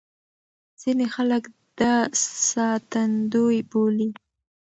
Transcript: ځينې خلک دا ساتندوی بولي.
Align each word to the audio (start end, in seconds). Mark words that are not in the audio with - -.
ځينې 0.81 1.07
خلک 1.15 1.43
دا 1.79 1.95
ساتندوی 2.49 3.57
بولي. 3.71 4.09